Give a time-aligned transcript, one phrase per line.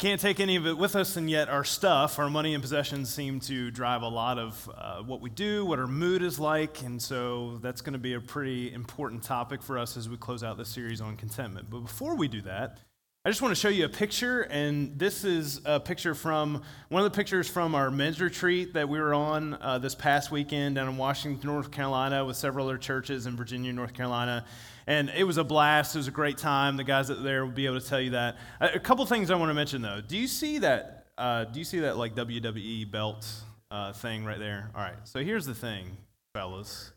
[0.00, 3.12] can't take any of it with us, and yet our stuff, our money and possessions,
[3.12, 6.80] seem to drive a lot of uh, what we do, what our mood is like,
[6.80, 10.42] and so that's going to be a pretty important topic for us as we close
[10.42, 11.68] out this series on contentment.
[11.68, 12.78] But before we do that,
[13.22, 17.04] I just want to show you a picture, and this is a picture from one
[17.04, 20.76] of the pictures from our men's retreat that we were on uh, this past weekend
[20.76, 24.46] down in Washington, North Carolina, with several other churches in Virginia, North Carolina.
[24.86, 25.94] And it was a blast.
[25.94, 26.78] It was a great time.
[26.78, 28.38] The guys that there will be able to tell you that.
[28.58, 30.00] A, couple things I want to mention though.
[30.00, 31.08] Do you see that?
[31.18, 33.30] Uh, do you see that like WWE belt
[33.70, 34.70] uh, thing right there?
[34.74, 34.96] All right.
[35.04, 35.94] So here's the thing,
[36.32, 36.92] fellas.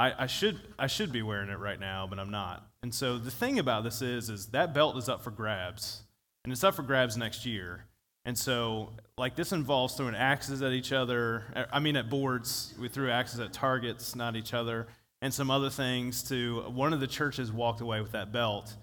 [0.00, 2.66] I, I should I should be wearing it right now, but I'm not.
[2.82, 6.00] And so the thing about this is, is that belt is up for grabs,
[6.42, 7.84] and it's up for grabs next year.
[8.24, 11.44] And so, like, this involves throwing axes at each other.
[11.70, 12.72] I mean, at boards.
[12.80, 14.88] We threw axes at targets, not each other,
[15.20, 16.22] and some other things.
[16.24, 18.74] To one of the churches walked away with that belt,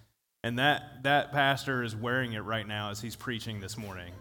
[0.43, 4.13] and that that pastor is wearing it right now as he's preaching this morning.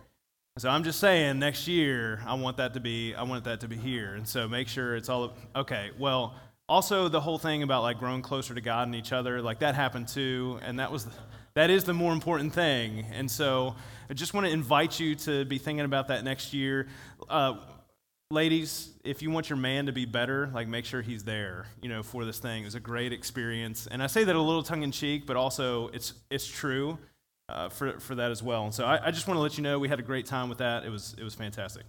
[0.57, 3.69] So I'm just saying, next year I want that to be I want that to
[3.69, 5.91] be here, and so make sure it's all okay.
[5.99, 6.35] Well,
[6.69, 9.75] also the whole thing about like growing closer to god and each other like that
[9.75, 11.13] happened too and that was the,
[11.55, 13.07] that is the more important thing.
[13.13, 13.75] And so
[14.11, 16.87] i just want to invite you to be thinking about that next year.
[17.29, 17.57] Uh,
[18.31, 21.89] ladies if you want your man to be better like make sure he's there you
[21.89, 22.63] know for this thing.
[22.63, 23.87] It was a great experience.
[23.91, 26.99] And i say that a little tongue-in-cheek but also it's it's true
[27.49, 28.65] uh, for, for that as well.
[28.65, 30.49] And so I, I just want to let you know we had a great time
[30.49, 30.85] with that.
[30.85, 31.85] It was it was fantastic.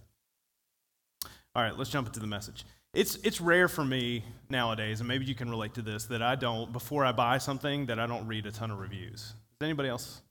[1.54, 5.24] All right let's jump into the message it's, it's rare for me nowadays, and maybe
[5.24, 8.26] you can relate to this, that I don't, before I buy something, that I don't
[8.26, 9.20] read a ton of reviews.
[9.20, 10.22] Is anybody else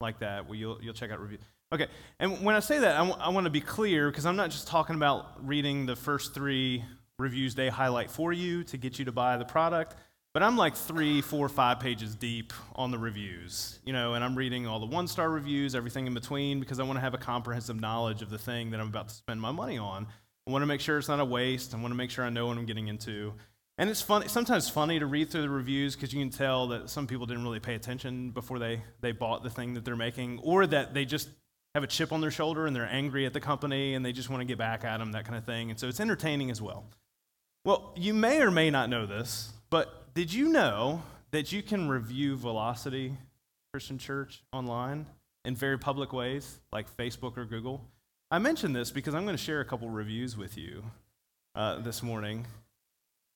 [0.00, 0.46] like that?
[0.46, 1.40] Well, you'll, you'll check out reviews.
[1.72, 1.88] Okay,
[2.20, 4.50] and when I say that, I, w- I want to be clear because I'm not
[4.50, 6.84] just talking about reading the first three
[7.18, 9.96] reviews they highlight for you to get you to buy the product,
[10.34, 14.36] but I'm like three, four, five pages deep on the reviews, you know, and I'm
[14.36, 17.18] reading all the one star reviews, everything in between, because I want to have a
[17.18, 20.06] comprehensive knowledge of the thing that I'm about to spend my money on.
[20.46, 21.74] I want to make sure it's not a waste.
[21.74, 23.32] I want to make sure I know what I'm getting into.
[23.78, 26.90] And it's funny, sometimes funny to read through the reviews because you can tell that
[26.90, 30.38] some people didn't really pay attention before they, they bought the thing that they're making,
[30.44, 31.28] or that they just
[31.74, 34.30] have a chip on their shoulder and they're angry at the company and they just
[34.30, 35.70] want to get back at them, that kind of thing.
[35.70, 36.84] And so it's entertaining as well.
[37.64, 41.02] Well, you may or may not know this, but did you know
[41.32, 43.16] that you can review Velocity
[43.72, 45.06] Christian Church online
[45.44, 47.84] in very public ways, like Facebook or Google?
[48.34, 50.82] I mention this because I'm going to share a couple reviews with you
[51.54, 52.48] uh, this morning.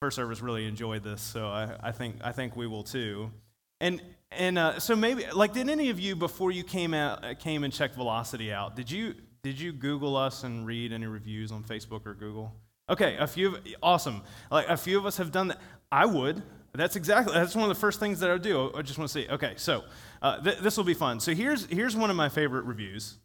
[0.03, 3.31] First service really enjoyed this, so I, I think I think we will too.
[3.81, 7.35] And and uh, so maybe like did any of you before you came out uh,
[7.35, 8.75] came and checked Velocity out?
[8.75, 9.15] Did you
[9.45, 12.53] did you Google us and read any reviews on Facebook or Google?
[12.91, 14.25] Okay, a few of, awesome.
[14.51, 15.61] Like a few of us have done that.
[15.93, 16.43] I would.
[16.75, 18.73] That's exactly that's one of the first things that I do.
[18.75, 19.29] I just want to see.
[19.29, 19.85] Okay, so
[20.23, 21.21] uh, th- this will be fun.
[21.21, 23.19] So here's here's one of my favorite reviews.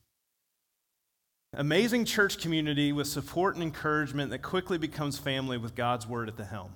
[1.55, 6.35] Amazing church community with support and encouragement that quickly becomes family with God's word at
[6.35, 6.73] the helm.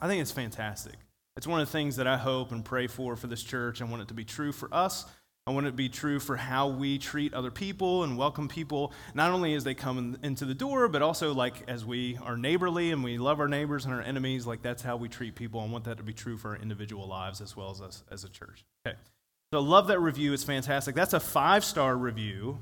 [0.00, 0.94] I think it's fantastic.
[1.36, 3.82] It's one of the things that I hope and pray for for this church.
[3.82, 5.04] I want it to be true for us.
[5.46, 8.92] I want it to be true for how we treat other people and welcome people,
[9.12, 12.38] not only as they come in, into the door, but also like as we are
[12.38, 15.60] neighborly and we love our neighbors and our enemies, like that's how we treat people.
[15.60, 18.24] I want that to be true for our individual lives as well as us as
[18.24, 18.64] a church.
[18.86, 18.96] Okay.
[19.52, 20.32] So I love that review.
[20.32, 20.94] It's fantastic.
[20.94, 22.58] That's a five star review.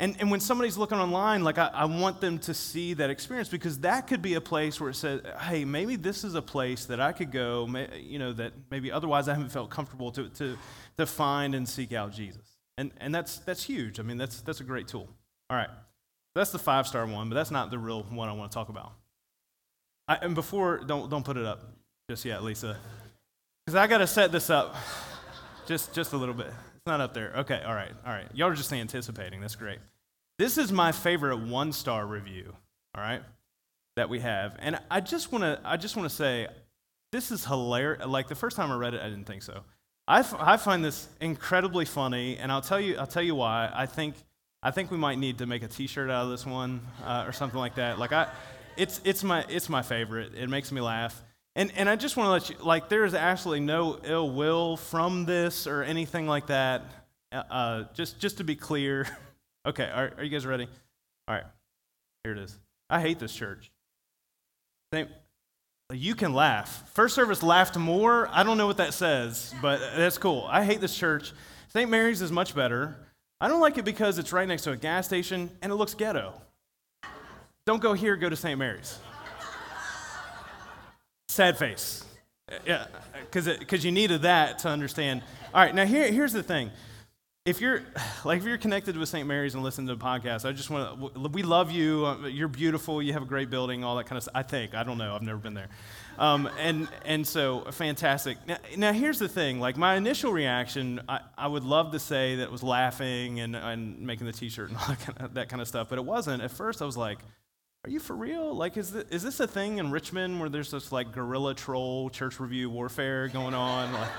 [0.00, 3.48] And, and when somebody's looking online, like I, I want them to see that experience
[3.48, 6.84] because that could be a place where it says, hey, maybe this is a place
[6.84, 7.68] that I could go,
[8.00, 10.56] you know, that maybe otherwise I haven't felt comfortable to, to,
[10.98, 12.58] to find and seek out Jesus.
[12.76, 13.98] And, and that's, that's huge.
[13.98, 15.08] I mean, that's, that's a great tool.
[15.50, 15.70] All right.
[16.36, 18.68] That's the five star one, but that's not the real one I want to talk
[18.68, 18.92] about.
[20.06, 21.64] I, and before, don't, don't put it up
[22.08, 22.76] just yet, Lisa,
[23.66, 24.76] because I got to set this up
[25.66, 26.52] just, just a little bit
[26.88, 27.32] not up there.
[27.36, 28.26] Okay, all right, all right.
[28.34, 29.40] Y'all are just anticipating.
[29.40, 29.78] That's great.
[30.38, 32.52] This is my favorite one star review,
[32.96, 33.22] all right,
[33.96, 34.56] that we have.
[34.58, 36.48] And I just want to I just want to say
[37.12, 38.04] this is hilarious.
[38.06, 39.62] Like the first time I read it, I didn't think so.
[40.06, 43.70] I, f- I find this incredibly funny, and I'll tell you I'll tell you why.
[43.72, 44.14] I think
[44.62, 47.32] I think we might need to make a T-shirt out of this one uh, or
[47.32, 47.98] something like that.
[47.98, 48.28] Like I,
[48.76, 50.34] it's it's my it's my favorite.
[50.34, 51.22] It makes me laugh.
[51.58, 54.76] And, and I just want to let you, like, there is absolutely no ill will
[54.76, 56.84] from this or anything like that.
[57.32, 59.08] Uh, uh just, just to be clear.
[59.66, 60.68] okay, are, are you guys ready?
[61.26, 61.42] All right,
[62.22, 62.56] here it is.
[62.88, 63.72] I hate this church.
[65.92, 66.88] You can laugh.
[66.94, 68.28] First service laughed more.
[68.30, 70.46] I don't know what that says, but that's cool.
[70.48, 71.32] I hate this church.
[71.70, 71.90] St.
[71.90, 72.96] Mary's is much better.
[73.40, 75.94] I don't like it because it's right next to a gas station and it looks
[75.94, 76.40] ghetto.
[77.66, 78.56] Don't go here, go to St.
[78.56, 79.00] Mary's.
[81.38, 82.04] Sad face.
[82.66, 82.86] Yeah,
[83.30, 85.22] because you needed that to understand.
[85.54, 86.72] All right, now here, here's the thing.
[87.46, 87.82] if you're
[88.24, 89.24] like if you're connected with St.
[89.24, 91.28] Mary's and listen to the podcast, I just want to.
[91.28, 92.06] We love you.
[92.06, 93.00] Uh, you're beautiful.
[93.00, 93.84] You have a great building.
[93.84, 94.34] All that kind of stuff.
[94.34, 94.74] I think.
[94.74, 95.14] I don't know.
[95.14, 95.68] I've never been there.
[96.18, 98.38] Um, and and so fantastic.
[98.44, 99.60] Now, now, here's the thing.
[99.60, 103.54] Like my initial reaction, I, I would love to say that it was laughing and,
[103.54, 106.04] and making the T-shirt and all that kind, of, that kind of stuff, but it
[106.04, 106.42] wasn't.
[106.42, 107.20] At first, I was like,
[107.88, 108.54] "Are you for real?
[108.54, 112.10] Like, is this, is this a thing in Richmond where there's this like guerrilla troll
[112.10, 114.10] church review warfare going on?" Like,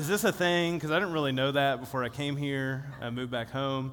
[0.00, 0.74] is this a thing?
[0.74, 2.84] Because I didn't really know that before I came here.
[3.00, 3.92] I moved back home.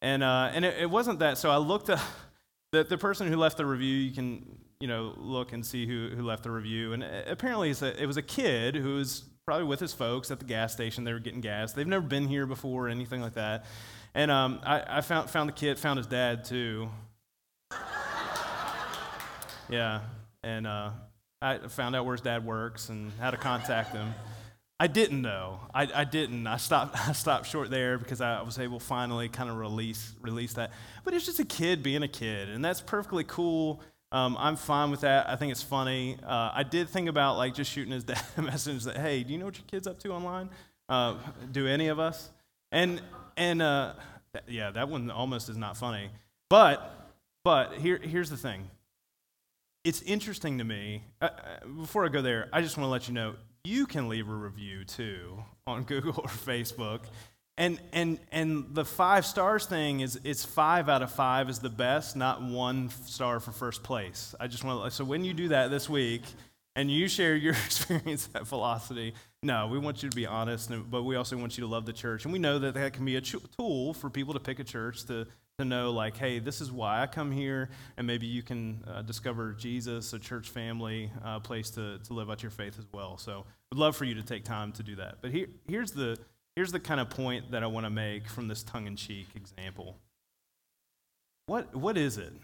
[0.00, 1.38] And, uh, and it, it, wasn't that.
[1.38, 2.00] So I looked at
[2.72, 3.96] the, the person who left the review.
[3.96, 6.92] You can, you know, look and see who, who left the review.
[6.92, 10.44] And apparently a, it was a kid who was probably with his folks at the
[10.44, 11.02] gas station.
[11.02, 11.72] They were getting gas.
[11.72, 13.64] They've never been here before or anything like that.
[14.14, 16.90] And um, I, I found, found the kid, found his dad too.
[19.68, 20.00] Yeah.
[20.42, 20.90] And uh,
[21.42, 24.14] I found out where his dad works and how to contact him.
[24.78, 25.60] I didn't know.
[25.74, 26.46] I, I didn't.
[26.46, 30.54] I stopped, I stopped short there because I was able finally kind of release, release
[30.54, 30.72] that.
[31.04, 33.80] But it's just a kid being a kid, and that's perfectly cool.
[34.12, 35.28] Um, I'm fine with that.
[35.28, 36.18] I think it's funny.
[36.22, 39.32] Uh, I did think about like just shooting his dad a message that, hey, do
[39.32, 40.50] you know what your kid's up to online?
[40.88, 41.16] Uh,
[41.50, 42.30] do any of us?
[42.70, 43.00] And
[43.36, 43.94] and uh,
[44.46, 46.10] yeah, that one almost is not funny.
[46.48, 47.08] But
[47.44, 48.70] but here here's the thing.
[49.86, 51.04] It's interesting to me.
[51.22, 54.08] Uh, uh, before I go there, I just want to let you know you can
[54.08, 57.02] leave a review too on Google or Facebook.
[57.56, 61.70] And, and, and the five stars thing is it's five out of five is the
[61.70, 64.34] best, not one star for first place.
[64.40, 66.24] I just want to, so when you do that this week
[66.74, 71.04] and you share your experience at Velocity, no, we want you to be honest, but
[71.04, 72.24] we also want you to love the church.
[72.24, 75.04] And we know that that can be a tool for people to pick a church
[75.04, 78.84] to to know, like, hey, this is why I come here, and maybe you can
[78.86, 82.78] uh, discover Jesus, a church family, a uh, place to, to live out your faith
[82.78, 83.16] as well.
[83.16, 85.16] So, I'd love for you to take time to do that.
[85.22, 86.18] But here, here's, the,
[86.56, 89.28] here's the kind of point that I want to make from this tongue in cheek
[89.34, 89.96] example.
[91.46, 92.34] What, what is it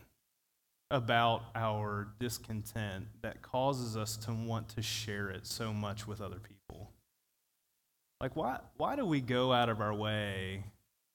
[0.91, 6.39] about our discontent that causes us to want to share it so much with other
[6.39, 6.91] people?
[8.23, 10.65] Like, why, why do we go out of our way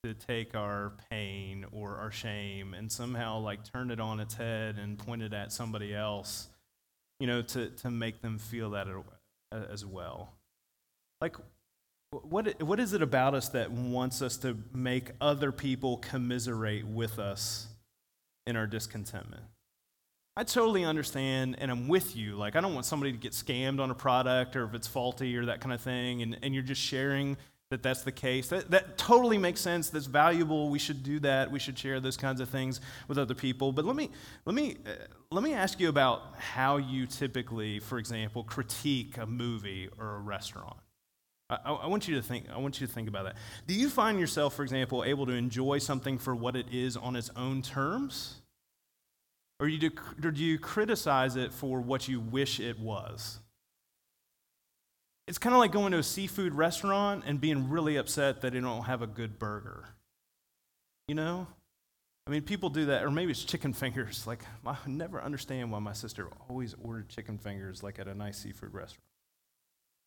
[0.07, 4.77] to take our pain or our shame and somehow like turn it on its head
[4.77, 6.47] and point it at somebody else,
[7.19, 8.87] you know, to, to make them feel that
[9.51, 10.33] as well.
[11.21, 11.35] Like,
[12.11, 17.19] what, what is it about us that wants us to make other people commiserate with
[17.19, 17.67] us
[18.45, 19.43] in our discontentment?
[20.37, 22.35] I totally understand and I'm with you.
[22.35, 25.35] Like, I don't want somebody to get scammed on a product or if it's faulty
[25.35, 27.37] or that kind of thing, and, and you're just sharing
[27.69, 28.47] that that's the case.
[28.47, 29.89] That, that totally makes sense.
[29.89, 30.69] That's valuable.
[30.69, 31.51] We should do that.
[31.51, 33.71] We should share those kinds of things with other people.
[33.71, 34.09] But let me,
[34.45, 34.91] let me, uh,
[35.31, 40.19] let me ask you about how you typically, for example, critique a movie or a
[40.19, 40.77] restaurant.
[41.49, 42.45] I, I, want you to think.
[42.53, 43.35] I want you to think about that.
[43.67, 47.15] Do you find yourself, for example, able to enjoy something for what it is on
[47.15, 48.41] its own terms,
[49.59, 49.91] or, you do,
[50.23, 53.39] or do you criticize it for what you wish it was?
[55.27, 58.61] It's kind of like going to a seafood restaurant and being really upset that they
[58.61, 59.89] don't have a good burger.
[61.07, 61.47] You know?
[62.25, 64.25] I mean, people do that, or maybe it's chicken fingers.
[64.27, 68.37] Like, I never understand why my sister always ordered chicken fingers, like at a nice
[68.37, 69.03] seafood restaurant.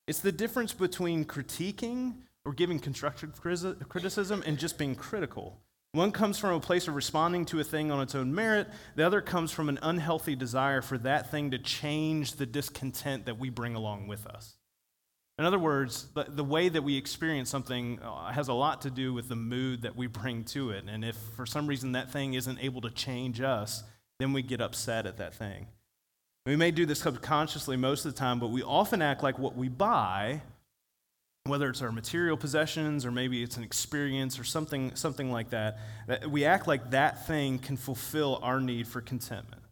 [0.07, 2.15] It's the difference between critiquing
[2.45, 5.61] or giving constructive criticism and just being critical.
[5.93, 9.07] One comes from a place of responding to a thing on its own merit, the
[9.07, 13.51] other comes from an unhealthy desire for that thing to change the discontent that we
[13.51, 14.57] bring along with us.
[15.41, 18.91] In other words, the, the way that we experience something uh, has a lot to
[18.91, 20.85] do with the mood that we bring to it.
[20.87, 23.83] And if for some reason that thing isn't able to change us,
[24.19, 25.67] then we get upset at that thing.
[26.45, 29.57] We may do this subconsciously most of the time, but we often act like what
[29.57, 30.43] we buy,
[31.45, 35.79] whether it's our material possessions or maybe it's an experience or something, something like that,
[36.07, 39.63] that we act like that thing can fulfill our need for contentment.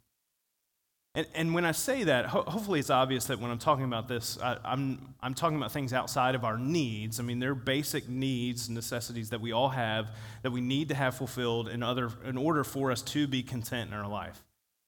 [1.15, 4.09] And, and when I say that, ho- hopefully it's obvious that when I'm talking about
[4.09, 7.19] this, I, I'm, I'm talking about things outside of our needs.
[7.19, 10.11] I mean, they're basic needs, necessities that we all have
[10.43, 13.91] that we need to have fulfilled in, other, in order for us to be content
[13.91, 14.43] in our life.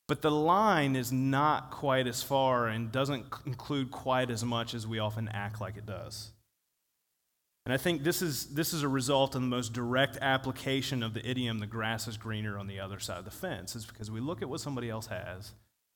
[0.08, 4.86] But the line is not quite as far and doesn't include quite as much as
[4.86, 6.32] we often act like it does.
[7.64, 11.14] And I think this is, this is a result of the most direct application of
[11.14, 14.10] the idiom, the grass is greener on the other side of the fence, is because
[14.10, 15.52] we look at what somebody else has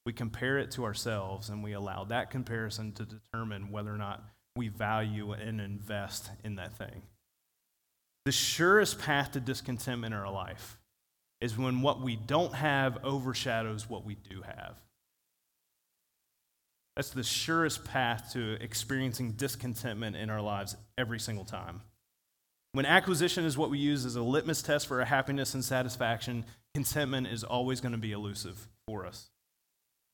[0.07, 4.25] we compare it to ourselves and we allow that comparison to determine whether or not
[4.57, 7.03] we value and invest in that thing.
[8.25, 10.79] The surest path to discontentment in our life
[11.41, 14.77] is when what we don't have overshadows what we do have.
[16.97, 21.83] That's the surest path to experiencing discontentment in our lives every single time.
[22.73, 26.45] When acquisition is what we use as a litmus test for our happiness and satisfaction,
[26.75, 29.31] contentment is always going to be elusive for us.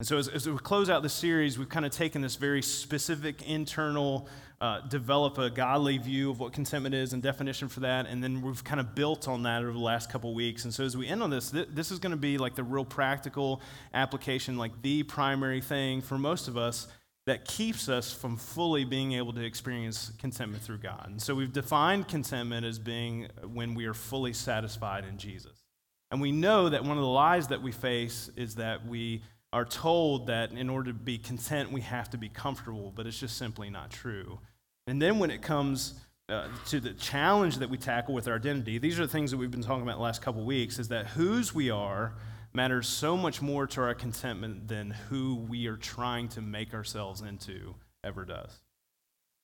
[0.01, 2.63] And so, as, as, we close out this series, we've kind of taken this very
[2.63, 4.27] specific internal,
[4.59, 8.41] uh, develop a godly view of what contentment is and definition for that, and then
[8.41, 10.63] we've kind of built on that over the last couple weeks.
[10.63, 12.63] And so, as we end on this, th- this is going to be like the
[12.63, 13.61] real practical
[13.93, 16.87] application, like the primary thing for most of us
[17.27, 21.09] that keeps us from fully being able to experience contentment through God.
[21.11, 25.61] And so we've defined contentment as being when we are fully satisfied in Jesus.
[26.09, 29.21] And we know that one of the lies that we face is that we
[29.53, 33.19] are told that in order to be content, we have to be comfortable, but it's
[33.19, 34.39] just simply not true.
[34.87, 35.95] And then when it comes
[36.29, 39.37] uh, to the challenge that we tackle with our identity, these are the things that
[39.37, 42.15] we've been talking about the last couple weeks, is that whose we are
[42.53, 47.21] matters so much more to our contentment than who we are trying to make ourselves
[47.21, 48.61] into ever does.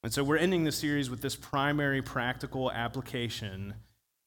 [0.03, 3.73] And so we're ending the series with this primary practical application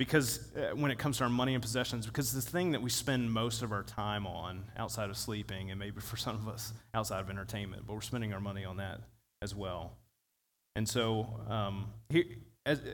[0.01, 2.89] because uh, when it comes to our money and possessions, because the thing that we
[2.89, 6.73] spend most of our time on outside of sleeping, and maybe for some of us
[6.95, 9.03] outside of entertainment, but we're spending our money on that
[9.43, 9.99] as well.
[10.75, 12.25] And so um, here,
[12.65, 12.85] as, uh,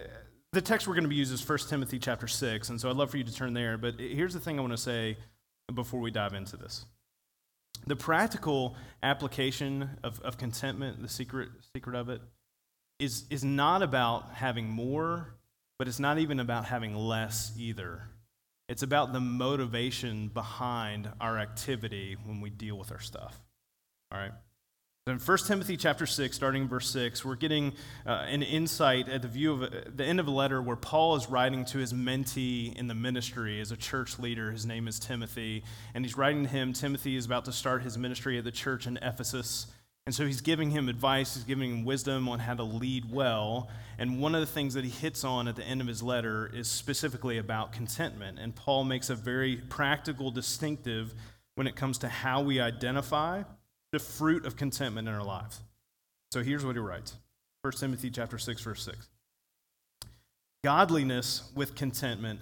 [0.53, 2.97] the text we're going to be using is 1 Timothy chapter 6, and so I'd
[2.97, 3.79] love for you to turn there.
[3.79, 5.17] But here's the thing I want to say
[5.73, 6.87] before we dive into this.
[7.87, 12.21] The practical application of, of contentment, the secret, secret of it,
[12.99, 15.36] is, is not about having more,
[15.79, 18.03] but it's not even about having less either.
[18.69, 23.41] It's about the motivation behind our activity when we deal with our stuff.
[24.11, 24.33] All right?
[25.09, 29.23] In 1 Timothy chapter 6, starting in verse 6, we're getting uh, an insight at
[29.23, 31.93] the view of uh, the end of a letter where Paul is writing to his
[31.93, 34.51] mentee in the ministry as a church leader.
[34.51, 35.63] His name is Timothy.
[35.95, 36.73] And he's writing to him.
[36.73, 39.69] Timothy is about to start his ministry at the church in Ephesus.
[40.07, 43.69] And so he's giving him advice, he's giving him wisdom on how to lead well.
[43.99, 46.49] And one of the things that he hits on at the end of his letter
[46.55, 48.39] is specifically about contentment.
[48.39, 51.13] And Paul makes a very practical distinctive
[51.57, 53.43] when it comes to how we identify
[53.91, 55.61] the fruit of contentment in our lives.
[56.31, 57.17] So here's what he writes
[57.63, 59.09] 1 Timothy chapter 6, verse 6.
[60.63, 62.41] Godliness with contentment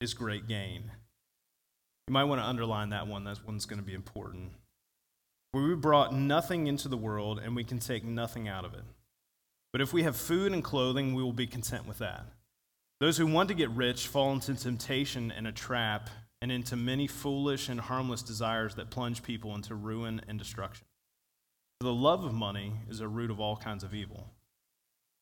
[0.00, 0.90] is great gain.
[2.08, 3.24] You might want to underline that one.
[3.24, 4.52] That one's going to be important.
[5.52, 8.84] For we brought nothing into the world, and we can take nothing out of it.
[9.72, 12.24] But if we have food and clothing, we will be content with that.
[13.00, 16.08] Those who want to get rich fall into temptation and a trap
[16.40, 20.86] and into many foolish and harmless desires that plunge people into ruin and destruction.
[21.80, 24.30] The love of money is a root of all kinds of evil.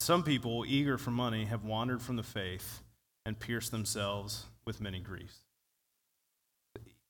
[0.01, 2.83] Some people, eager for money, have wandered from the faith
[3.27, 5.39] and pierced themselves with many griefs.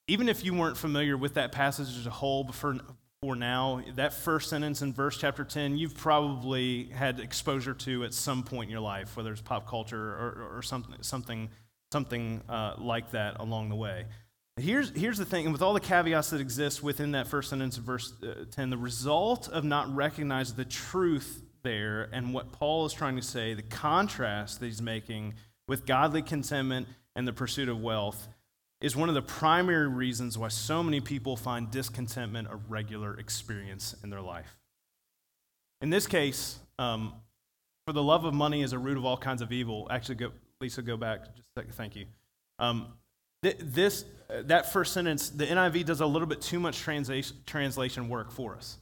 [0.06, 2.44] Even if you weren't familiar with that passage as a whole
[3.25, 8.12] before now, that first sentence in verse chapter 10, you've probably had exposure to at
[8.12, 11.49] some point in your life, whether it's pop culture or, or something, something
[11.90, 14.04] something uh, like that along the way.
[14.59, 17.78] Here's, here's the thing, and with all the caveats that exist within that first sentence
[17.78, 22.85] of verse uh, 10, the result of not recognizing the truth there and what Paul
[22.85, 25.33] is trying to say, the contrast that he's making
[25.66, 28.28] with godly contentment and the pursuit of wealth,
[28.85, 33.97] is one of the primary reasons why so many people find discontentment a regular experience
[34.05, 34.59] in their life.
[35.81, 37.14] In this case, um,
[37.87, 39.88] for the love of money is a root of all kinds of evil.
[39.91, 41.73] Actually, go, Lisa, go back just a second.
[41.73, 42.05] Thank you.
[42.59, 42.88] Um,
[43.43, 47.38] th- this, uh, that first sentence, the NIV does a little bit too much translation,
[47.47, 48.76] translation work for us.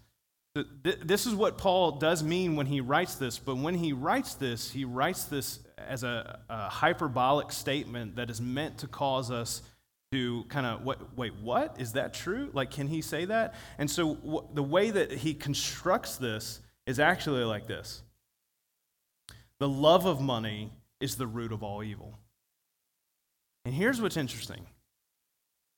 [0.57, 4.35] Th- this is what Paul does mean when he writes this, but when he writes
[4.35, 9.63] this, he writes this as a, a hyperbolic statement that is meant to cause us
[10.13, 13.91] to kind of what, wait what is that true like can he say that and
[13.91, 18.03] so the way that he constructs this is actually like this
[19.63, 22.19] the love of money is the root of all evil.
[23.65, 24.67] And here's what's interesting.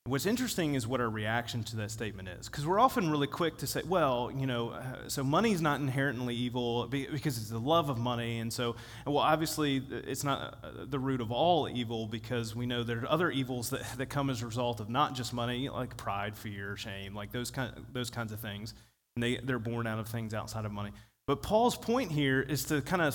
[0.06, 2.46] What's interesting is what our reaction to that statement is.
[2.46, 6.34] Because we're often really quick to say, well, you know, uh, so money's not inherently
[6.34, 8.38] evil because it's the love of money.
[8.40, 12.82] And so, well, obviously, it's not uh, the root of all evil because we know
[12.82, 15.96] there are other evils that, that come as a result of not just money, like
[15.96, 18.74] pride, fear, shame, like those, kind, those kinds of things.
[19.16, 20.90] And they, they're born out of things outside of money.
[21.26, 23.14] But Paul's point here is to kind of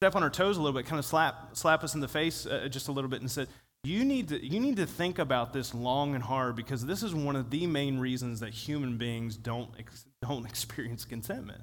[0.00, 2.46] step on our toes a little bit, kind of slap, slap us in the face
[2.46, 3.46] uh, just a little bit and said,
[3.84, 7.14] you need, to, you need to think about this long and hard because this is
[7.14, 11.62] one of the main reasons that human beings don't, ex- don't experience contentment,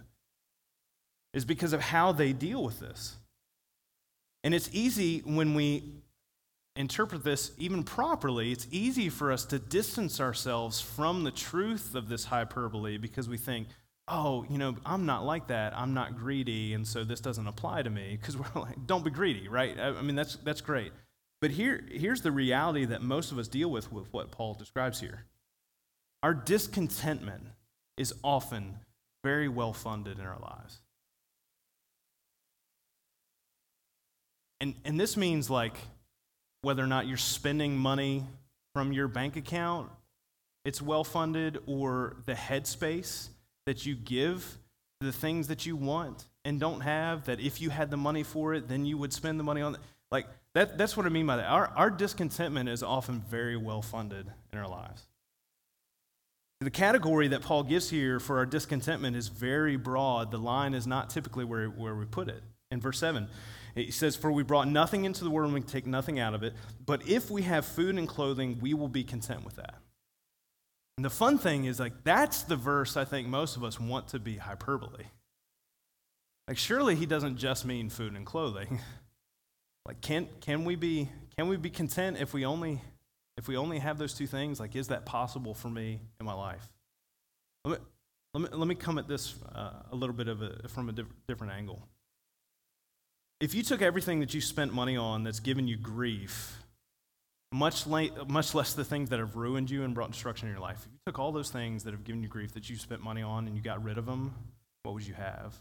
[1.33, 3.17] is because of how they deal with this.
[4.43, 5.95] And it's easy when we
[6.75, 12.09] interpret this even properly, it's easy for us to distance ourselves from the truth of
[12.09, 13.67] this hyperbole because we think,
[14.07, 15.75] oh, you know, I'm not like that.
[15.75, 19.09] I'm not greedy, and so this doesn't apply to me because we're like, don't be
[19.09, 19.77] greedy, right?
[19.79, 20.91] I mean, that's, that's great.
[21.41, 24.99] But here, here's the reality that most of us deal with with what Paul describes
[24.99, 25.25] here.
[26.23, 27.43] Our discontentment
[27.97, 28.79] is often
[29.23, 30.79] very well funded in our lives.
[34.61, 35.77] And, and this means like
[36.61, 38.23] whether or not you're spending money
[38.73, 39.91] from your bank account,
[40.63, 43.29] it's well funded, or the headspace
[43.65, 44.57] that you give
[45.01, 48.53] the things that you want and don't have, that if you had the money for
[48.53, 49.77] it, then you would spend the money on.
[50.11, 50.25] Like,
[50.55, 51.47] that, that's what I mean by that.
[51.47, 55.03] Our, our discontentment is often very well funded in our lives.
[56.61, 60.31] The category that Paul gives here for our discontentment is very broad.
[60.31, 62.41] The line is not typically where, where we put it.
[62.71, 63.27] In verse 7,
[63.75, 66.41] he says, For we brought nothing into the world and we take nothing out of
[66.41, 66.53] it.
[66.85, 69.75] But if we have food and clothing, we will be content with that.
[70.97, 74.07] And the fun thing is, like, that's the verse I think most of us want
[74.09, 75.03] to be hyperbole.
[76.47, 78.79] Like, surely he doesn't just mean food and clothing.
[79.85, 82.81] like, can, can, we be, can we be content if we only
[83.37, 86.33] if we only have those two things, like, is that possible for me in my
[86.33, 86.65] life?
[87.65, 87.85] Let me,
[88.33, 90.93] let me, let me come at this uh, a little bit of a, from a
[90.93, 91.81] diff- different angle.
[93.41, 96.57] If you took everything that you spent money on that's given you grief,
[97.51, 100.61] much, late, much less the things that have ruined you and brought destruction in your
[100.61, 103.01] life, if you took all those things that have given you grief that you spent
[103.01, 104.33] money on and you got rid of them,
[104.83, 105.53] what would you have?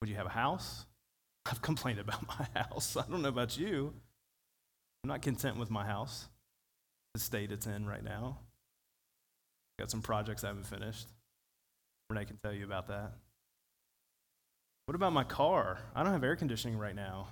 [0.00, 0.86] Would you have a house?
[1.46, 2.96] I've complained about my house.
[2.96, 3.92] I don't know about you.
[5.02, 6.28] I'm not content with my house,
[7.14, 8.38] the state it's in right now.
[9.78, 11.08] Got some projects I haven't finished.
[12.08, 13.12] Renee can tell you about that.
[14.86, 15.78] What about my car?
[15.94, 17.28] I don't have air conditioning right now.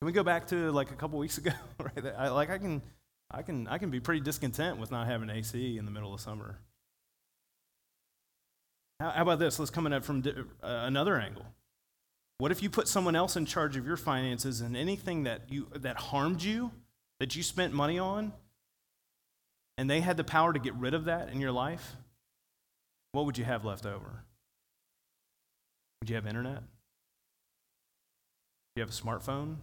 [0.00, 1.52] Can we go back to like a couple weeks ago?
[1.80, 2.14] right?
[2.18, 2.82] I, like I can,
[3.30, 6.20] I can, I can be pretty discontent with not having AC in the middle of
[6.20, 6.58] summer.
[9.00, 9.58] How, how about this?
[9.58, 11.46] Let's come at it from uh, another angle.
[12.38, 15.66] What if you put someone else in charge of your finances and anything that, you,
[15.74, 16.70] that harmed you,
[17.18, 18.32] that you spent money on,
[19.76, 21.96] and they had the power to get rid of that in your life?
[23.10, 24.22] What would you have left over?
[26.00, 26.60] Would you have internet?
[26.60, 26.64] Do
[28.76, 29.56] you have a smartphone?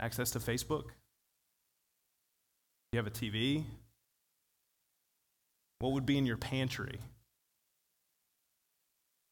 [0.00, 0.84] Access to Facebook?
[2.92, 3.64] Do you have a TV?
[5.80, 6.98] What would be in your pantry?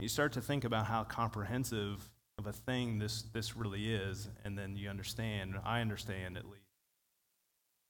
[0.00, 4.58] You start to think about how comprehensive of a thing this, this really is, and
[4.58, 6.64] then you understand, I understand at least,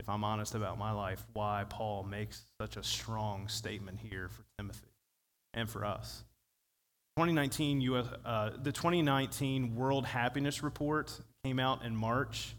[0.01, 4.45] if I'm honest about my life, why Paul makes such a strong statement here for
[4.59, 4.89] Timothy
[5.55, 6.25] and for us.
[7.17, 12.55] 2019 US, uh, the 2019 World Happiness Report came out in March,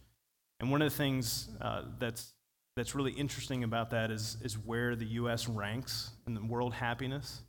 [0.60, 2.34] and one of the things uh, that's
[2.77, 5.49] that's really interesting about that is is where the U.S.
[5.49, 7.41] ranks in the world happiness.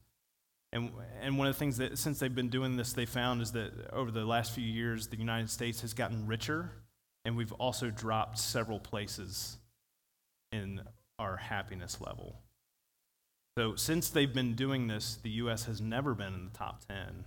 [0.76, 3.52] And, and one of the things that, since they've been doing this, they found is
[3.52, 6.70] that over the last few years, the United States has gotten richer,
[7.24, 9.56] and we've also dropped several places
[10.52, 10.82] in
[11.18, 12.36] our happiness level.
[13.56, 15.64] So, since they've been doing this, the U.S.
[15.64, 17.24] has never been in the top 10.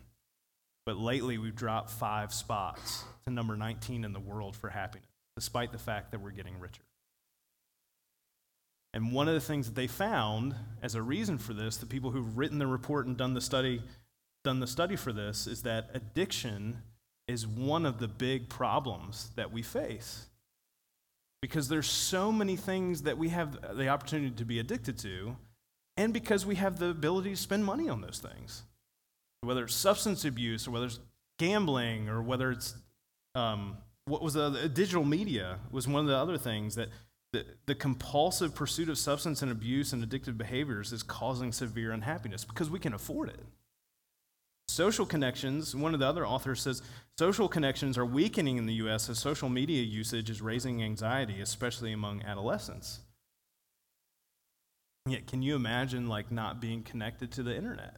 [0.86, 5.72] But lately, we've dropped five spots to number 19 in the world for happiness, despite
[5.72, 6.84] the fact that we're getting richer.
[8.94, 12.12] And one of the things that they found as a reason for this, the people
[12.12, 13.84] who've written the report and done the study,
[14.44, 16.82] done the study for this, is that addiction
[17.28, 20.26] is one of the big problems that we face.
[21.42, 25.38] Because there's so many things that we have the opportunity to be addicted to,
[25.96, 28.64] and because we have the ability to spend money on those things.
[29.42, 31.00] Whether it's substance abuse, or whether it's
[31.38, 32.76] gambling, or whether it's
[33.36, 36.90] um, what was the, the digital media was one of the other things that
[37.32, 42.44] the, the compulsive pursuit of substance and abuse and addictive behaviors is causing severe unhappiness
[42.44, 43.40] because we can afford it.
[44.68, 46.82] Social connections, one of the other authors says,
[47.18, 49.10] social connections are weakening in the U.S.
[49.10, 53.00] as social media usage is raising anxiety, especially among adolescents.
[55.08, 57.98] Yet, can you imagine like not being connected to the internet?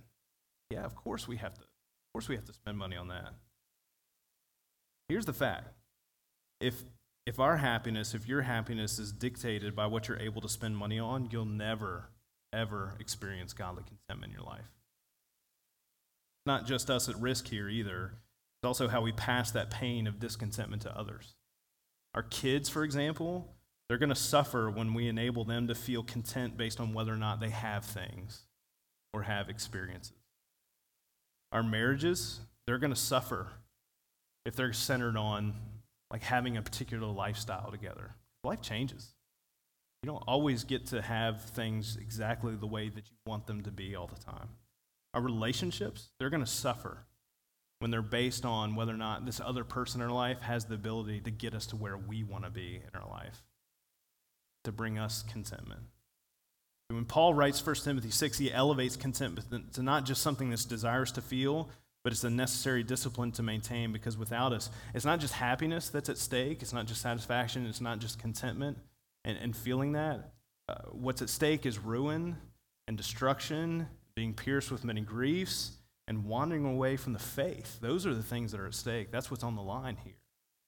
[0.69, 1.61] Yeah, of course we have to.
[1.61, 3.33] Of course we have to spend money on that.
[5.09, 5.67] Here's the fact:
[6.61, 6.83] if
[7.25, 10.99] if our happiness, if your happiness is dictated by what you're able to spend money
[10.99, 12.09] on, you'll never,
[12.51, 14.71] ever experience godly contentment in your life.
[16.45, 18.13] Not just us at risk here either,
[18.61, 21.35] it's also how we pass that pain of discontentment to others.
[22.15, 23.47] Our kids, for example,
[23.87, 27.17] they're going to suffer when we enable them to feel content based on whether or
[27.17, 28.43] not they have things
[29.13, 30.13] or have experiences.
[31.51, 33.47] Our marriages, they're going to suffer
[34.45, 35.53] if they're centered on
[36.11, 38.15] like having a particular lifestyle together.
[38.43, 39.15] Life changes.
[40.03, 43.71] You don't always get to have things exactly the way that you want them to
[43.71, 44.49] be all the time.
[45.13, 47.05] Our relationships, they're going to suffer
[47.79, 50.75] when they're based on whether or not this other person in our life has the
[50.75, 53.43] ability to get us to where we want to be in our life,
[54.63, 55.81] to bring us contentment.
[56.89, 61.11] When Paul writes 1 Timothy 6, he elevates contentment to not just something that's desirous
[61.13, 61.69] to feel,
[62.03, 66.09] but it's a necessary discipline to maintain because without us, it's not just happiness that's
[66.09, 68.77] at stake, it's not just satisfaction, it's not just contentment
[69.23, 70.31] and, and feeling that.
[70.67, 72.37] Uh, what's at stake is ruin
[72.87, 75.73] and destruction, being pierced with many griefs,
[76.07, 77.79] and wandering away from the faith.
[77.79, 79.11] Those are the things that are at stake.
[79.11, 80.17] That's what's on the line here,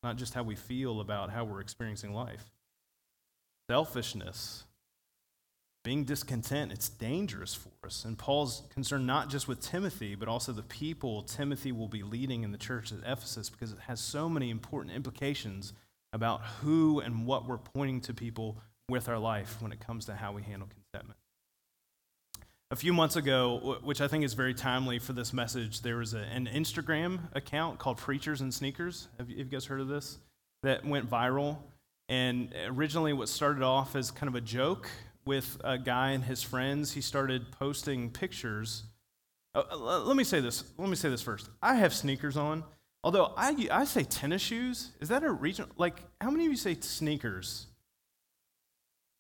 [0.04, 2.46] not just how we feel about how we're experiencing life.
[3.70, 4.66] Selfishness,
[5.84, 8.06] being discontent, it's dangerous for us.
[8.06, 12.44] And Paul's concerned not just with Timothy, but also the people Timothy will be leading
[12.44, 15.74] in the church at Ephesus because it has so many important implications
[16.14, 20.16] about who and what we're pointing to people with our life when it comes to
[20.16, 21.20] how we handle contentment.
[22.72, 26.14] A few months ago, which I think is very timely for this message, there was
[26.14, 29.10] a, an Instagram account called Preachers and Sneakers.
[29.20, 30.18] Have you, have you guys heard of this?
[30.64, 31.58] That went viral.
[32.10, 34.90] And originally, what started off as kind of a joke
[35.26, 36.94] with a guy and his friends.
[36.94, 38.84] He started posting pictures.
[39.56, 40.64] Uh, uh let me say this.
[40.78, 41.50] Let me say this first.
[41.62, 42.64] I have sneakers on.
[43.04, 44.92] Although I, I say tennis shoes.
[45.02, 45.66] Is that a region?
[45.78, 47.68] Like, how many of you say sneakers?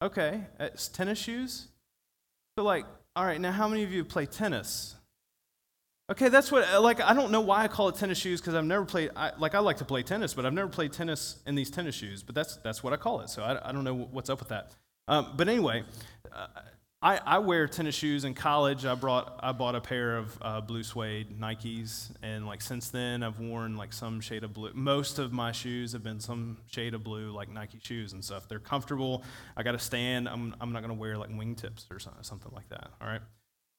[0.01, 1.67] Okay, it's tennis shoes.
[2.57, 2.85] So, like,
[3.15, 4.95] all right, now how many of you play tennis?
[6.11, 8.53] Okay, that's what, uh, like, I don't know why I call it tennis shoes because
[8.53, 11.41] I've never played, I, like, I like to play tennis, but I've never played tennis
[11.47, 13.29] in these tennis shoes, but that's, that's what I call it.
[13.29, 14.75] So I, I don't know what's up with that.
[15.07, 15.83] Um, but anyway,
[16.33, 16.47] uh,
[17.01, 18.85] I, I, wear tennis shoes in college.
[18.85, 23.23] I brought I bought a pair of uh, blue suede Nikes, and like since then
[23.23, 24.71] I've worn like some shade of blue.
[24.73, 28.47] Most of my shoes have been some shade of blue, like Nike shoes and stuff.
[28.47, 29.23] They're comfortable.
[29.57, 30.29] I got to stand.
[30.29, 32.91] I'm I'm not gonna wear like wingtips or something, something like that.
[33.01, 33.21] All right.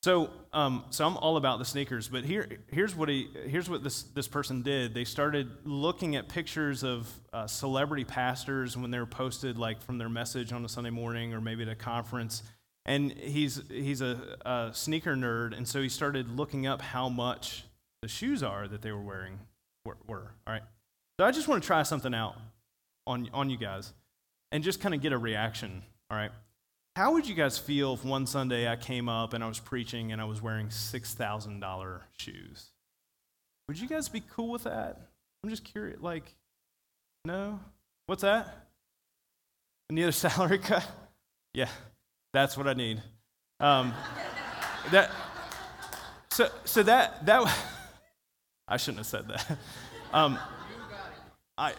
[0.05, 3.83] So, um, so I'm all about the sneakers, but here, here's what he, here's what
[3.83, 4.93] this this person did.
[4.93, 9.97] They started looking at pictures of uh, celebrity pastors when they were posted, like from
[9.97, 12.43] their message on a Sunday morning or maybe at a conference.
[12.85, 17.65] And he's he's a, a sneaker nerd, and so he started looking up how much
[18.03, 19.39] the shoes are that they were wearing
[19.87, 19.97] were.
[20.07, 20.65] were all right.
[21.19, 22.35] So I just want to try something out
[23.07, 23.95] on on you guys,
[24.53, 25.83] and just kind of get a reaction.
[26.11, 26.31] All right.
[26.97, 30.13] How would you guys feel if one Sunday I came up and I was preaching
[30.13, 32.71] and I was wearing $6,000 shoes?
[33.67, 35.01] Would you guys be cool with that?
[35.43, 36.01] I'm just curious.
[36.01, 36.37] Like,
[37.25, 37.59] no?
[38.07, 38.69] What's that?
[39.91, 40.89] Need a salary cut?
[41.53, 41.69] Yeah,
[42.33, 43.03] that's what I need.
[43.59, 43.93] Um,
[44.93, 45.11] that,
[46.31, 47.59] so, so that, that,
[48.69, 49.59] I shouldn't have said that.
[50.13, 50.39] Um,
[51.59, 51.73] I,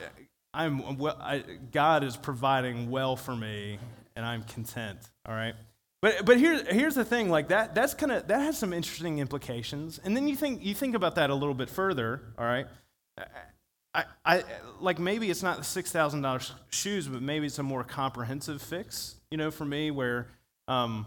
[0.54, 3.80] I'm, well, I, God is providing well for me
[4.16, 5.00] and I'm content.
[5.28, 5.56] All right.
[6.02, 9.20] But but here, here's the thing, like that that's kind of that has some interesting
[9.20, 10.00] implications.
[10.04, 12.68] And then you think you think about that a little bit further, all right?
[13.96, 14.44] I, I
[14.82, 18.62] like maybe it's not the six thousand dollars shoes, but maybe it's a more comprehensive
[18.62, 20.28] fix, you know, for me where
[20.68, 21.06] um,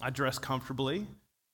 [0.00, 1.06] I dress comfortably,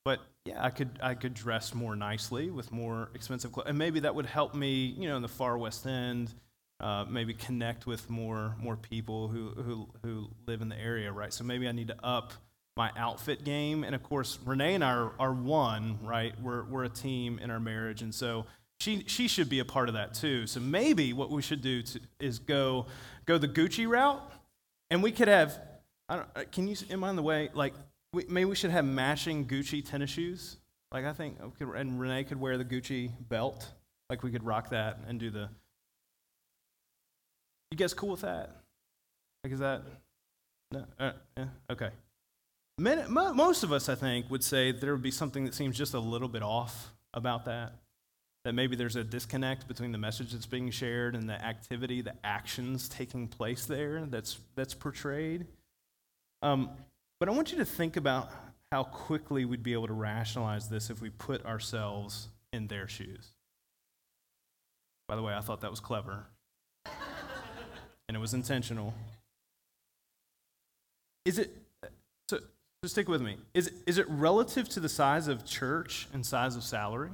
[0.05, 4.01] but yeah, I could I could dress more nicely with more expensive clothes, and maybe
[4.01, 6.35] that would help me, you know, in the far west end
[6.81, 11.33] uh, maybe connect with more more people who, who who live in the area, right?
[11.33, 12.33] So maybe I need to up
[12.77, 13.85] my outfit game.
[13.85, 16.35] And of course, Renee and I are, are one, right?
[16.41, 18.47] We're we're a team in our marriage, and so
[18.81, 20.47] she she should be a part of that too.
[20.47, 22.87] So maybe what we should do to, is go
[23.25, 24.23] go the Gucci route,
[24.91, 25.59] and we could have.
[26.09, 27.49] I don't, uh, can you am I in the way?
[27.55, 27.75] Like
[28.13, 30.59] we, maybe we should have matching Gucci tennis shoes.
[30.93, 33.67] Like I think, okay, and Renee could wear the Gucci belt.
[34.09, 35.49] Like we could rock that and do the
[37.71, 38.57] you guys cool with that?
[39.43, 39.83] Like, is that?
[40.73, 40.85] No?
[40.99, 41.91] Uh, yeah, okay.
[42.79, 46.01] most of us, I think, would say there would be something that seems just a
[46.01, 47.73] little bit off about that.
[48.45, 52.15] That maybe there's a disconnect between the message that's being shared and the activity, the
[52.23, 55.47] actions taking place there that's, that's portrayed.
[56.43, 56.71] Um,
[57.19, 58.31] but I want you to think about
[58.71, 63.33] how quickly we'd be able to rationalize this if we put ourselves in their shoes.
[65.09, 66.27] By the way, I thought that was clever
[68.09, 68.95] and it was intentional.
[71.25, 71.51] Is it,
[72.29, 73.37] so, so stick with me.
[73.53, 77.11] Is, is it relative to the size of church and size of salary?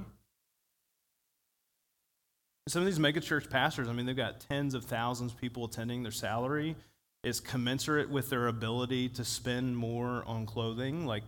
[2.67, 6.03] Some of these megachurch pastors, I mean, they've got tens of thousands of people attending.
[6.03, 6.75] Their salary
[7.23, 11.05] is commensurate with their ability to spend more on clothing.
[11.05, 11.23] Like,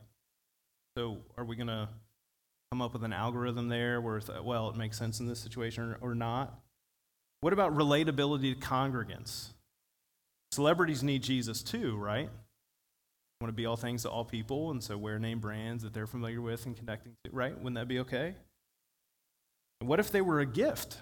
[0.95, 1.89] so are we going to
[2.71, 6.11] come up with an algorithm there where, well, it makes sense in this situation or,
[6.11, 6.57] or not?
[7.41, 9.49] What about relatability to congregants?
[10.55, 12.29] Celebrities need Jesus too, right?
[13.41, 16.07] Want to be all things to all people, and so wear name brands that they're
[16.07, 17.53] familiar with and connecting to, right?
[17.53, 18.35] Wouldn't that be okay?
[19.81, 20.99] And what if they were a gift?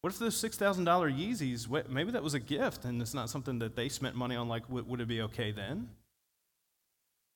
[0.00, 3.76] What if those $6,000 Yeezys, maybe that was a gift and it's not something that
[3.76, 4.48] they spent money on?
[4.48, 5.90] Like, would it be okay then?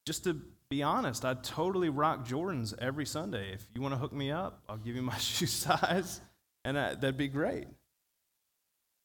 [0.05, 3.53] Just to be honest, I'd totally rock Jordans every Sunday.
[3.53, 6.21] If you want to hook me up, I'll give you my shoe size,
[6.65, 7.69] and I, that'd be great.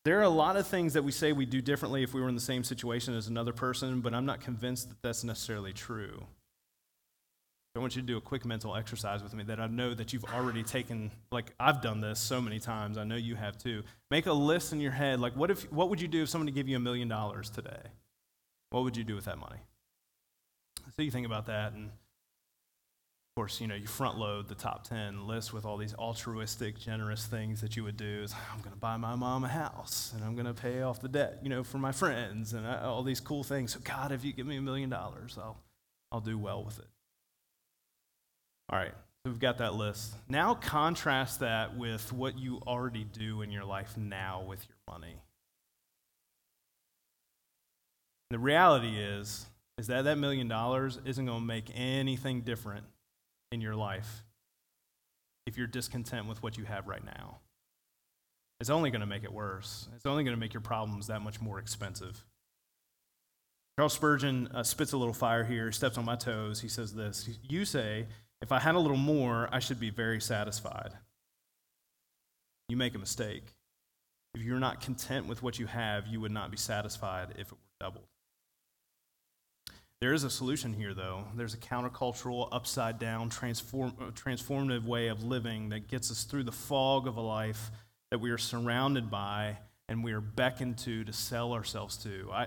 [0.07, 2.29] There are a lot of things that we say we do differently if we were
[2.29, 6.23] in the same situation as another person, but I'm not convinced that that's necessarily true.
[7.75, 10.13] I want you to do a quick mental exercise with me that I know that
[10.13, 11.11] you've already taken.
[11.29, 12.97] Like I've done this so many times.
[12.97, 13.83] I know you have too.
[14.09, 15.19] Make a list in your head.
[15.19, 17.81] Like what if what would you do if somebody gave you a million dollars today?
[18.69, 19.59] What would you do with that money?
[20.95, 21.89] So you think about that, and
[23.37, 26.79] of course, you know you front load the top ten list with all these altruistic,
[26.79, 28.23] generous things that you would do.
[28.23, 30.99] Is I'm going to buy my mom a house, and I'm going to pay off
[31.01, 33.73] the debt, you know, for my friends, and I, all these cool things.
[33.73, 35.55] So God, if you give me a million dollars, I'll
[36.11, 36.87] I'll do well with it.
[38.71, 40.15] All right, so we've got that list.
[40.27, 45.17] Now contrast that with what you already do in your life now with your money.
[48.31, 49.45] The reality is,
[49.77, 52.83] is that that million dollars isn't going to make anything different
[53.51, 54.23] in your life
[55.45, 57.39] if you're discontent with what you have right now.
[58.59, 59.87] It's only going to make it worse.
[59.95, 62.25] It's only going to make your problems that much more expensive.
[63.77, 66.61] Charles Spurgeon uh, spits a little fire here, steps on my toes.
[66.61, 68.07] He says this You say,
[68.41, 70.93] if I had a little more, I should be very satisfied.
[72.69, 73.43] You make a mistake.
[74.33, 77.53] If you're not content with what you have, you would not be satisfied if it
[77.53, 78.07] were doubled.
[79.99, 81.23] There is a solution here, though.
[81.35, 86.51] There's a countercultural, upside down, transform, transformative way of living that gets us through the
[86.51, 87.71] fog of a life
[88.11, 89.57] that we are surrounded by
[89.89, 92.29] and we are beckoned to to sell ourselves to.
[92.31, 92.45] I,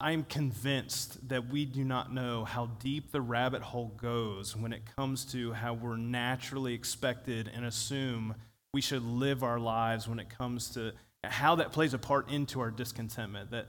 [0.00, 4.82] I'm convinced that we do not know how deep the rabbit hole goes when it
[4.96, 8.34] comes to how we're naturally expected and assume
[8.74, 10.92] we should live our lives when it comes to
[11.24, 13.50] how that plays a part into our discontentment.
[13.50, 13.68] That, uh,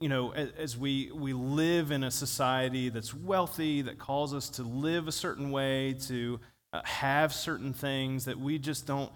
[0.00, 4.62] you know, as we, we live in a society that's wealthy, that calls us to
[4.62, 6.40] live a certain way, to
[6.72, 9.12] uh, have certain things that we just don't,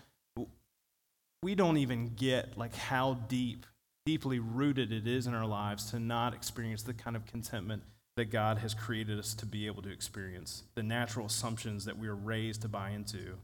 [1.43, 3.67] we don't even get like how deep
[4.07, 7.83] deeply rooted it is in our lives to not experience the kind of contentment
[8.17, 12.07] that God has created us to be able to experience, the natural assumptions that we
[12.07, 13.39] are raised to buy into.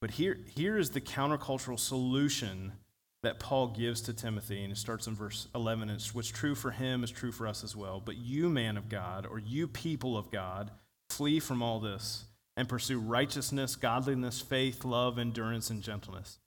[0.00, 2.72] But here, here is the countercultural solution
[3.22, 5.90] that Paul gives to Timothy, and it starts in verse 11.
[5.90, 8.02] And what's true for him is true for us as well.
[8.04, 10.70] But you, man of God, or you, people of God,
[11.08, 12.24] flee from all this
[12.56, 16.38] and pursue righteousness, godliness, faith, love, endurance, and gentleness.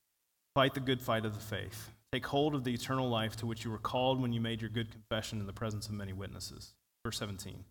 [0.54, 1.92] Fight the good fight of the faith.
[2.12, 4.70] Take hold of the eternal life to which you were called when you made your
[4.70, 6.74] good confession in the presence of many witnesses.
[7.04, 7.64] Verse 17.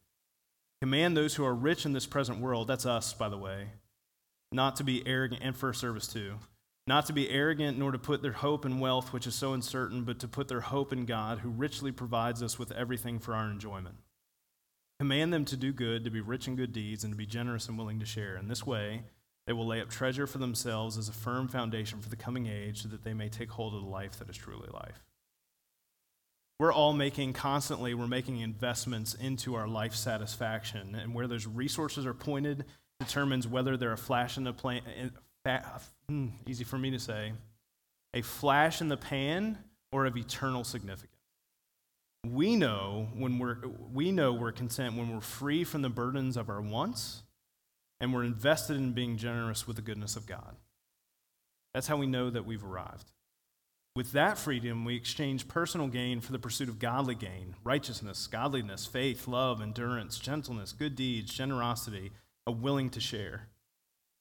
[0.80, 3.68] Command those who are rich in this present world, that's us, by the way,
[4.52, 6.34] not to be arrogant, and for service too,
[6.87, 10.05] not to be arrogant nor to put their hope in wealth, which is so uncertain,
[10.05, 13.51] but to put their hope in God, who richly provides us with everything for our
[13.51, 13.97] enjoyment.
[14.99, 17.68] Command them to do good, to be rich in good deeds, and to be generous
[17.68, 18.37] and willing to share.
[18.37, 19.03] In this way,
[19.47, 22.83] they will lay up treasure for themselves as a firm foundation for the coming age
[22.83, 25.03] so that they may take hold of the life that is truly life.
[26.61, 30.94] We're all making constantly, we're making investments into our life satisfaction.
[30.94, 32.64] And where those resources are pointed
[33.01, 34.83] determines whether they're a flash in the plan,
[36.09, 37.33] Hmm, easy for me to say,
[38.14, 39.59] a flash in the pan
[39.92, 41.11] or of eternal significance.
[42.26, 43.59] We know when we're
[43.92, 47.22] we know we're content when we're free from the burdens of our wants
[48.00, 50.57] and we're invested in being generous with the goodness of God.
[51.74, 53.12] That's how we know that we've arrived.
[53.96, 58.87] With that freedom, we exchange personal gain for the pursuit of godly gain, righteousness, godliness,
[58.87, 62.11] faith, love, endurance, gentleness, good deeds, generosity,
[62.46, 63.48] a willing to share.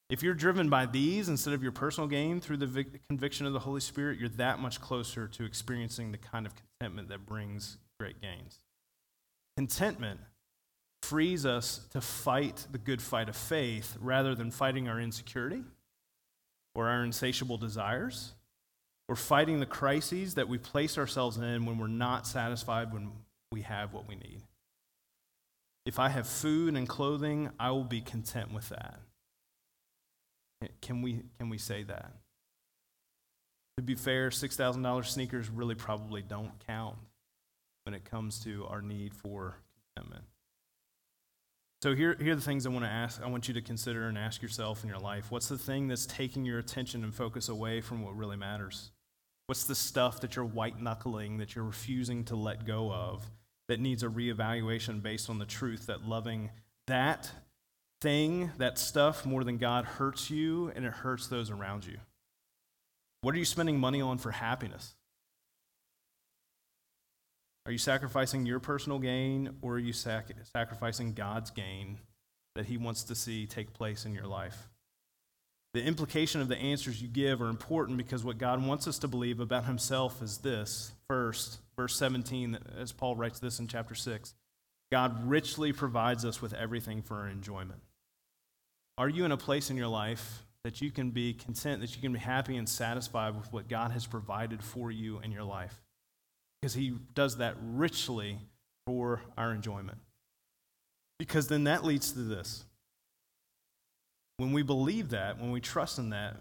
[0.10, 3.54] If you're driven by these instead of your personal gain through the vic- conviction of
[3.54, 7.78] the Holy Spirit, you're that much closer to experiencing the kind of contentment that brings
[8.00, 8.60] great gains.
[9.58, 10.20] Contentment
[11.02, 15.64] frees us to fight the good fight of faith rather than fighting our insecurity
[16.76, 18.34] or our insatiable desires
[19.10, 23.12] or fighting the crises that we place ourselves in when we're not satisfied when
[23.52, 24.42] we have what we need.
[25.86, 29.00] If I have food and clothing, I will be content with that.
[30.82, 32.12] Can we, can we say that?
[33.78, 36.98] To be fair, $6,000 sneakers really probably don't count
[37.86, 39.56] when it comes to our need for
[39.96, 40.26] contentment.
[41.82, 43.22] So here, here are the things I want to ask.
[43.22, 45.32] I want you to consider and ask yourself in your life.
[45.32, 48.92] What's the thing that's taking your attention and focus away from what really matters?
[49.48, 53.30] What's the stuff that you're white knuckling, that you're refusing to let go of,
[53.68, 56.52] that needs a reevaluation based on the truth that loving
[56.88, 57.30] that
[58.04, 61.98] thing, that stuff, more than God hurts you and it hurts those around you?
[63.22, 64.94] What are you spending money on for happiness?
[67.66, 72.00] Are you sacrificing your personal gain or are you sac- sacrificing God's gain
[72.56, 74.68] that He wants to see take place in your life?
[75.74, 79.08] The implication of the answers you give are important because what God wants us to
[79.08, 80.92] believe about Himself is this.
[81.08, 84.34] First, verse 17, as Paul writes this in chapter 6
[84.92, 87.80] God richly provides us with everything for our enjoyment.
[88.98, 92.02] Are you in a place in your life that you can be content, that you
[92.02, 95.84] can be happy and satisfied with what God has provided for you in your life?
[96.64, 98.38] because he does that richly
[98.88, 99.98] for our enjoyment.
[101.20, 102.64] Because then that leads to this.
[104.38, 106.38] When we believe that, when we trust in that,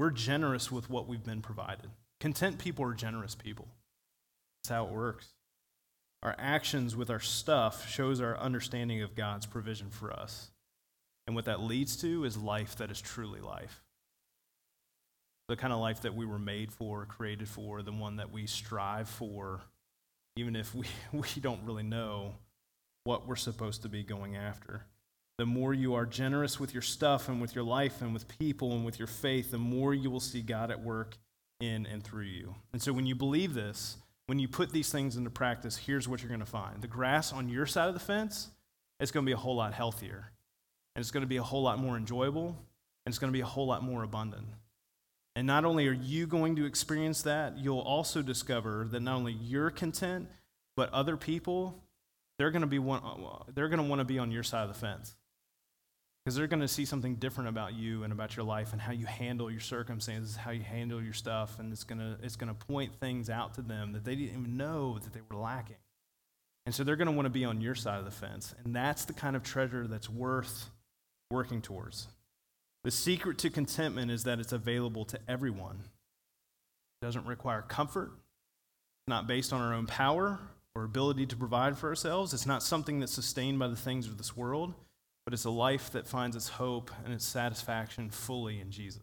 [0.00, 1.88] we're generous with what we've been provided.
[2.18, 3.68] Content people are generous people.
[4.64, 5.28] That's how it works.
[6.24, 10.50] Our actions with our stuff shows our understanding of God's provision for us.
[11.26, 13.82] And what that leads to is life that is truly life
[15.48, 18.46] the kind of life that we were made for, created for, the one that we
[18.46, 19.60] strive for,
[20.36, 22.34] even if we, we don't really know
[23.04, 24.82] what we're supposed to be going after.
[25.38, 28.72] The more you are generous with your stuff and with your life and with people
[28.72, 31.18] and with your faith, the more you will see God at work
[31.60, 32.54] in and through you.
[32.72, 36.20] And so when you believe this, when you put these things into practice, here's what
[36.20, 36.82] you're going to find.
[36.82, 38.48] The grass on your side of the fence
[38.98, 40.32] is going to be a whole lot healthier,
[40.96, 42.46] and it's going to be a whole lot more enjoyable,
[43.04, 44.46] and it's going to be a whole lot more abundant.
[45.36, 49.34] And not only are you going to experience that, you'll also discover that not only
[49.34, 50.28] you're content,
[50.74, 51.82] but other people,
[52.38, 53.02] they're going to be one,
[53.54, 55.14] they're going to want to be on your side of the fence.
[56.24, 58.92] Because they're going to see something different about you and about your life and how
[58.92, 62.48] you handle your circumstances, how you handle your stuff, and it's going to it's going
[62.48, 65.76] to point things out to them that they didn't even know that they were lacking.
[66.64, 68.54] And so they're going to want to be on your side of the fence.
[68.64, 70.70] And that's the kind of treasure that's worth
[71.30, 72.08] working towards.
[72.84, 75.80] The secret to contentment is that it's available to everyone.
[77.00, 80.38] It doesn't require comfort, it's not based on our own power
[80.74, 82.34] or ability to provide for ourselves.
[82.34, 84.74] It's not something that's sustained by the things of this world,
[85.24, 89.02] but it's a life that finds its hope and its satisfaction fully in Jesus.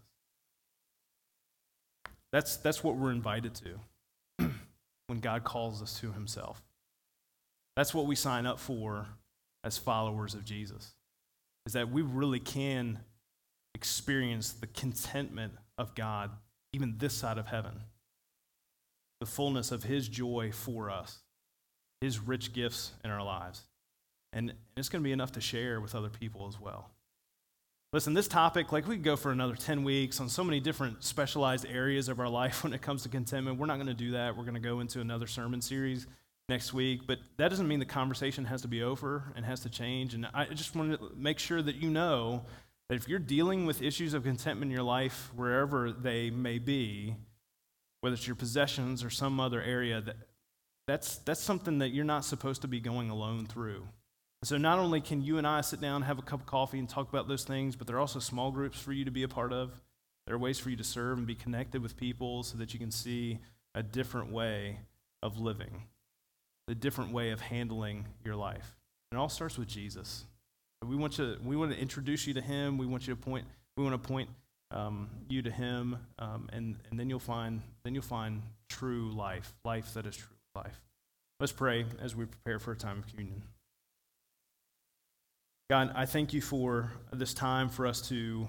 [2.31, 4.49] That's, that's what we're invited to
[5.07, 6.61] when God calls us to himself.
[7.75, 9.07] That's what we sign up for
[9.63, 10.93] as followers of Jesus,
[11.65, 12.99] is that we really can
[13.75, 16.31] experience the contentment of God,
[16.73, 17.81] even this side of heaven.
[19.19, 21.19] The fullness of His joy for us,
[22.01, 23.63] His rich gifts in our lives.
[24.33, 26.89] And it's going to be enough to share with other people as well.
[27.93, 31.03] Listen, this topic, like we could go for another 10 weeks on so many different
[31.03, 33.59] specialized areas of our life when it comes to contentment.
[33.59, 34.35] We're not going to do that.
[34.35, 36.07] We're going to go into another sermon series
[36.49, 37.01] next week.
[37.07, 40.13] But that doesn't mean the conversation has to be over and has to change.
[40.13, 42.43] And I just want to make sure that you know
[42.89, 47.15] that if you're dealing with issues of contentment in your life, wherever they may be,
[48.01, 50.15] whether it's your possessions or some other area, that,
[50.87, 53.87] that's, that's something that you're not supposed to be going alone through.
[54.43, 56.89] So not only can you and I sit down, have a cup of coffee, and
[56.89, 59.27] talk about those things, but there are also small groups for you to be a
[59.29, 59.79] part of.
[60.25, 62.79] There are ways for you to serve and be connected with people so that you
[62.79, 63.39] can see
[63.73, 64.79] a different way
[65.21, 65.83] of living,
[66.67, 68.75] a different way of handling your life.
[69.11, 70.25] It all starts with Jesus.
[70.85, 72.77] We want to we want to introduce you to Him.
[72.77, 73.45] We want you to point.
[73.77, 74.29] We want to point
[74.71, 79.53] um, you to Him, um, and and then you'll find then you'll find true life,
[79.63, 80.81] life that is true life.
[81.39, 83.43] Let's pray as we prepare for a time of communion.
[85.69, 88.47] God, I thank you for this time for us to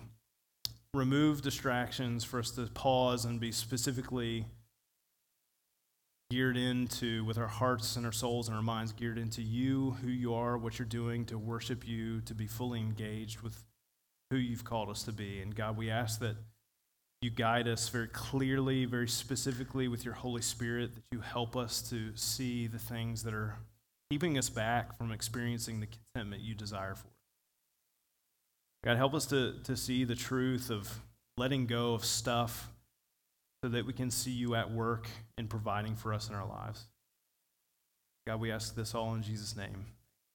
[0.92, 4.46] remove distractions, for us to pause and be specifically
[6.30, 10.08] geared into, with our hearts and our souls and our minds geared into you, who
[10.08, 13.64] you are, what you're doing, to worship you, to be fully engaged with
[14.30, 15.40] who you've called us to be.
[15.40, 16.36] And God, we ask that
[17.20, 21.80] you guide us very clearly, very specifically with your Holy Spirit, that you help us
[21.90, 23.56] to see the things that are
[24.10, 27.08] keeping us back from experiencing the contentment you desire for.
[28.84, 31.00] God, help us to, to see the truth of
[31.38, 32.68] letting go of stuff
[33.64, 35.08] so that we can see you at work
[35.38, 36.84] in providing for us in our lives.
[38.26, 39.86] God, we ask this all in Jesus' name.